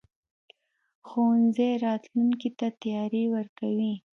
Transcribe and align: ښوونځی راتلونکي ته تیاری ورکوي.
ښوونځی 1.07 1.71
راتلونکي 1.85 2.49
ته 2.57 2.67
تیاری 2.81 3.23
ورکوي. 3.35 3.93